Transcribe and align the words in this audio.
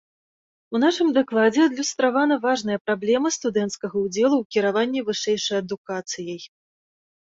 У 0.75 0.79
нашым 0.83 1.11
дакладзе 1.17 1.61
адлюстравана 1.65 2.39
важная 2.47 2.79
праблема 2.87 3.35
студэнцкага 3.37 3.95
ўдзелу 4.09 4.33
ў 4.39 4.43
кіраванні 4.59 4.99
вышэйшай 5.09 5.57
адукацыяй. 5.65 6.41